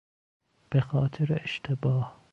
[0.69, 2.21] به خاطر اشتباه